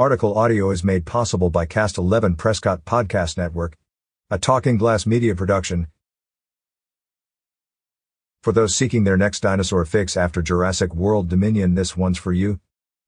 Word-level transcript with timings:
Article 0.00 0.38
audio 0.38 0.70
is 0.70 0.82
made 0.82 1.04
possible 1.04 1.50
by 1.50 1.66
Cast 1.66 1.98
11 1.98 2.36
Prescott 2.36 2.86
Podcast 2.86 3.36
Network, 3.36 3.76
a 4.30 4.38
Talking 4.38 4.78
Glass 4.78 5.04
media 5.04 5.34
production. 5.34 5.88
For 8.42 8.50
those 8.50 8.74
seeking 8.74 9.04
their 9.04 9.18
next 9.18 9.40
dinosaur 9.40 9.84
fix 9.84 10.16
after 10.16 10.40
Jurassic 10.40 10.94
World 10.94 11.28
Dominion, 11.28 11.74
this 11.74 11.98
one's 11.98 12.16
for 12.16 12.32
you. 12.32 12.60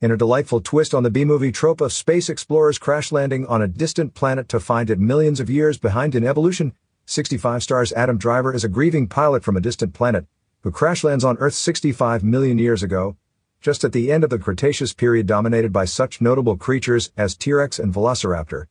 In 0.00 0.10
a 0.10 0.16
delightful 0.16 0.60
twist 0.60 0.92
on 0.92 1.04
the 1.04 1.10
B-movie 1.10 1.52
trope 1.52 1.80
of 1.80 1.92
space 1.92 2.28
explorers 2.28 2.76
crash 2.76 3.12
landing 3.12 3.46
on 3.46 3.62
a 3.62 3.68
distant 3.68 4.14
planet 4.14 4.48
to 4.48 4.58
find 4.58 4.90
it 4.90 4.98
millions 4.98 5.38
of 5.38 5.48
years 5.48 5.78
behind 5.78 6.16
in 6.16 6.26
evolution, 6.26 6.72
65 7.06 7.62
stars 7.62 7.92
Adam 7.92 8.18
Driver 8.18 8.52
is 8.52 8.64
a 8.64 8.68
grieving 8.68 9.06
pilot 9.06 9.44
from 9.44 9.56
a 9.56 9.60
distant 9.60 9.94
planet 9.94 10.26
who 10.62 10.72
crash 10.72 11.04
lands 11.04 11.22
on 11.22 11.38
Earth 11.38 11.54
65 11.54 12.24
million 12.24 12.58
years 12.58 12.82
ago, 12.82 13.16
just 13.60 13.84
at 13.84 13.92
the 13.92 14.10
end 14.10 14.24
of 14.24 14.30
the 14.30 14.38
Cretaceous 14.38 14.94
period 14.94 15.26
dominated 15.26 15.72
by 15.72 15.84
such 15.84 16.20
notable 16.20 16.56
creatures 16.56 17.10
as 17.16 17.36
T-Rex 17.36 17.78
and 17.78 17.92
Velociraptor. 17.92 18.66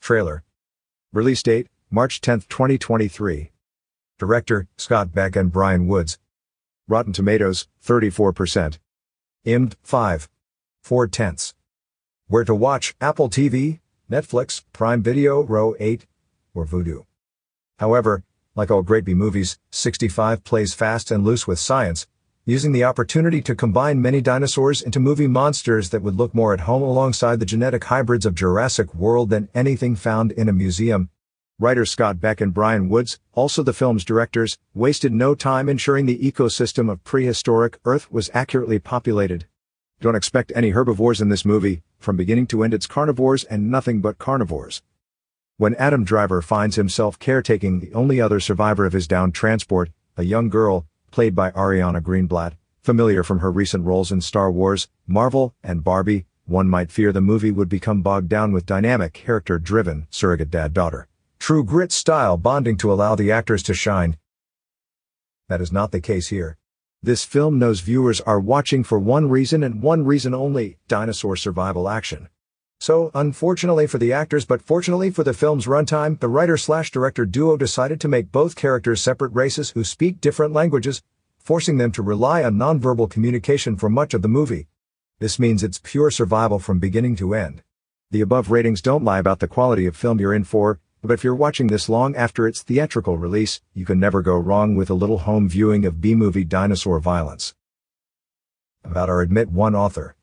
Trailer. 0.00 0.44
Release 1.12 1.42
date, 1.42 1.66
March 1.90 2.20
10, 2.20 2.42
2023. 2.48 3.50
Director, 4.18 4.68
Scott 4.76 5.12
Beck 5.12 5.34
and 5.34 5.50
Bryan 5.50 5.88
Woods. 5.88 6.18
Rotten 6.86 7.12
Tomatoes, 7.12 7.68
34%. 7.84 8.78
IMD, 9.44 9.74
5. 9.82 10.28
4 10.82 11.06
tenths. 11.08 11.54
Where 12.28 12.44
to 12.44 12.54
watch, 12.54 12.94
Apple 13.00 13.28
TV, 13.28 13.80
Netflix, 14.10 14.62
Prime 14.72 15.02
Video, 15.02 15.42
Row 15.42 15.74
8, 15.78 16.06
or 16.54 16.64
Vudu. 16.64 17.04
However, 17.78 18.22
like 18.54 18.70
all 18.70 18.82
great 18.82 19.04
B 19.04 19.14
movies, 19.14 19.58
65 19.70 20.44
plays 20.44 20.74
fast 20.74 21.10
and 21.10 21.24
loose 21.24 21.46
with 21.46 21.58
science, 21.58 22.06
using 22.44 22.72
the 22.72 22.82
opportunity 22.82 23.40
to 23.40 23.54
combine 23.54 24.02
many 24.02 24.20
dinosaurs 24.20 24.82
into 24.82 24.98
movie 24.98 25.28
monsters 25.28 25.90
that 25.90 26.02
would 26.02 26.16
look 26.16 26.34
more 26.34 26.52
at 26.52 26.60
home 26.60 26.82
alongside 26.82 27.38
the 27.38 27.46
genetic 27.46 27.84
hybrids 27.84 28.26
of 28.26 28.34
Jurassic 28.34 28.92
World 28.96 29.30
than 29.30 29.48
anything 29.54 29.94
found 29.94 30.32
in 30.32 30.48
a 30.48 30.52
museum. 30.52 31.08
Writers 31.60 31.92
Scott 31.92 32.20
Beck 32.20 32.40
and 32.40 32.52
Bryan 32.52 32.88
Woods, 32.88 33.20
also 33.32 33.62
the 33.62 33.72
film's 33.72 34.04
directors, 34.04 34.58
wasted 34.74 35.12
no 35.12 35.36
time 35.36 35.68
ensuring 35.68 36.06
the 36.06 36.18
ecosystem 36.18 36.90
of 36.90 37.04
prehistoric 37.04 37.78
Earth 37.84 38.10
was 38.10 38.28
accurately 38.34 38.80
populated. 38.80 39.46
Don't 40.00 40.16
expect 40.16 40.50
any 40.56 40.70
herbivores 40.70 41.20
in 41.20 41.28
this 41.28 41.44
movie, 41.44 41.82
from 42.00 42.16
beginning 42.16 42.48
to 42.48 42.64
end 42.64 42.74
it's 42.74 42.88
carnivores 42.88 43.44
and 43.44 43.70
nothing 43.70 44.00
but 44.00 44.18
carnivores. 44.18 44.82
When 45.58 45.76
Adam 45.76 46.02
Driver 46.02 46.42
finds 46.42 46.74
himself 46.74 47.20
caretaking 47.20 47.78
the 47.78 47.94
only 47.94 48.20
other 48.20 48.40
survivor 48.40 48.84
of 48.84 48.94
his 48.94 49.06
downed 49.06 49.32
transport, 49.32 49.90
a 50.16 50.24
young 50.24 50.48
girl, 50.48 50.86
played 51.12 51.36
by 51.36 51.52
Ariana 51.52 52.00
Greenblatt, 52.00 52.54
familiar 52.80 53.22
from 53.22 53.38
her 53.38 53.52
recent 53.52 53.84
roles 53.84 54.10
in 54.10 54.20
Star 54.20 54.50
Wars, 54.50 54.88
Marvel, 55.06 55.54
and 55.62 55.84
Barbie, 55.84 56.26
one 56.46 56.68
might 56.68 56.90
fear 56.90 57.12
the 57.12 57.20
movie 57.20 57.52
would 57.52 57.68
become 57.68 58.02
bogged 58.02 58.28
down 58.28 58.50
with 58.50 58.66
dynamic, 58.66 59.12
character-driven, 59.12 60.08
surrogate 60.10 60.50
dad-daughter. 60.50 61.06
True 61.38 61.62
grit 61.62 61.92
style 61.92 62.36
bonding 62.36 62.76
to 62.78 62.92
allow 62.92 63.14
the 63.14 63.30
actors 63.30 63.62
to 63.64 63.74
shine. 63.74 64.16
That 65.48 65.60
is 65.60 65.70
not 65.70 65.92
the 65.92 66.00
case 66.00 66.28
here. 66.28 66.56
This 67.02 67.24
film 67.24 67.58
knows 67.58 67.80
viewers 67.80 68.20
are 68.20 68.40
watching 68.40 68.82
for 68.82 68.98
one 68.98 69.28
reason 69.28 69.62
and 69.62 69.82
one 69.82 70.04
reason 70.04 70.34
only, 70.34 70.78
dinosaur 70.88 71.36
survival 71.36 71.88
action. 71.88 72.28
So, 72.82 73.12
unfortunately 73.14 73.86
for 73.86 73.98
the 73.98 74.12
actors 74.12 74.44
but 74.44 74.60
fortunately 74.60 75.12
for 75.12 75.22
the 75.22 75.32
film's 75.32 75.66
runtime, 75.66 76.18
the 76.18 76.26
writer-slash-director 76.26 77.26
duo 77.26 77.56
decided 77.56 78.00
to 78.00 78.08
make 78.08 78.32
both 78.32 78.56
characters 78.56 79.00
separate 79.00 79.32
races 79.32 79.70
who 79.70 79.84
speak 79.84 80.20
different 80.20 80.52
languages, 80.52 81.00
forcing 81.38 81.76
them 81.78 81.92
to 81.92 82.02
rely 82.02 82.42
on 82.42 82.56
nonverbal 82.56 83.08
communication 83.08 83.76
for 83.76 83.88
much 83.88 84.14
of 84.14 84.22
the 84.22 84.26
movie. 84.26 84.66
This 85.20 85.38
means 85.38 85.62
it's 85.62 85.78
pure 85.80 86.10
survival 86.10 86.58
from 86.58 86.80
beginning 86.80 87.14
to 87.18 87.36
end. 87.36 87.62
The 88.10 88.20
above 88.20 88.50
ratings 88.50 88.82
don't 88.82 89.04
lie 89.04 89.20
about 89.20 89.38
the 89.38 89.46
quality 89.46 89.86
of 89.86 89.94
film 89.94 90.18
you're 90.18 90.34
in 90.34 90.42
for, 90.42 90.80
but 91.02 91.12
if 91.12 91.22
you're 91.22 91.36
watching 91.36 91.68
this 91.68 91.88
long 91.88 92.16
after 92.16 92.48
its 92.48 92.62
theatrical 92.62 93.16
release, 93.16 93.60
you 93.74 93.84
can 93.84 94.00
never 94.00 94.22
go 94.22 94.36
wrong 94.36 94.74
with 94.74 94.90
a 94.90 94.94
little 94.94 95.18
home 95.18 95.48
viewing 95.48 95.84
of 95.84 96.00
B-movie 96.00 96.42
dinosaur 96.42 96.98
violence. 96.98 97.54
About 98.82 99.08
our 99.08 99.20
Admit 99.20 99.50
One 99.50 99.76
author. 99.76 100.16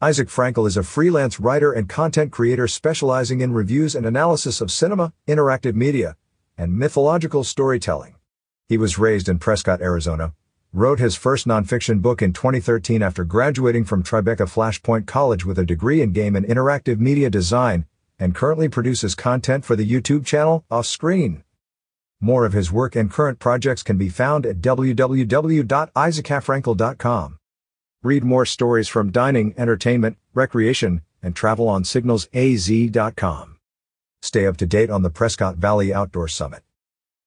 Isaac 0.00 0.28
Frankel 0.28 0.66
is 0.66 0.76
a 0.76 0.82
freelance 0.82 1.38
writer 1.38 1.70
and 1.72 1.88
content 1.88 2.32
creator 2.32 2.66
specializing 2.66 3.40
in 3.40 3.52
reviews 3.52 3.94
and 3.94 4.04
analysis 4.04 4.60
of 4.60 4.72
cinema, 4.72 5.12
interactive 5.28 5.76
media, 5.76 6.16
and 6.58 6.76
mythological 6.76 7.44
storytelling. 7.44 8.16
He 8.68 8.76
was 8.76 8.98
raised 8.98 9.28
in 9.28 9.38
Prescott, 9.38 9.80
Arizona, 9.80 10.34
wrote 10.72 10.98
his 10.98 11.14
first 11.14 11.46
nonfiction 11.46 12.02
book 12.02 12.20
in 12.20 12.32
2013 12.32 13.02
after 13.02 13.22
graduating 13.24 13.84
from 13.84 14.02
Tribeca 14.02 14.48
Flashpoint 14.48 15.06
College 15.06 15.46
with 15.46 15.60
a 15.60 15.64
degree 15.64 16.02
in 16.02 16.10
game 16.12 16.34
and 16.34 16.44
interactive 16.44 16.98
media 16.98 17.30
design, 17.30 17.86
and 18.18 18.34
currently 18.34 18.68
produces 18.68 19.14
content 19.14 19.64
for 19.64 19.76
the 19.76 19.88
YouTube 19.88 20.26
channel 20.26 20.64
Off 20.72 20.86
Screen. 20.86 21.44
More 22.20 22.44
of 22.44 22.52
his 22.52 22.72
work 22.72 22.96
and 22.96 23.08
current 23.10 23.38
projects 23.38 23.84
can 23.84 23.96
be 23.96 24.08
found 24.08 24.44
at 24.44 24.56
www.isaachfrankel.com. 24.56 27.38
Read 28.04 28.22
more 28.22 28.44
stories 28.44 28.86
from 28.86 29.10
dining, 29.10 29.54
entertainment, 29.56 30.18
recreation, 30.34 31.00
and 31.22 31.34
travel 31.34 31.70
on 31.70 31.84
signalsaz.com. 31.84 33.56
Stay 34.20 34.46
up 34.46 34.58
to 34.58 34.66
date 34.66 34.90
on 34.90 35.00
the 35.00 35.08
Prescott 35.08 35.56
Valley 35.56 35.94
Outdoor 35.94 36.28
Summit. 36.28 36.62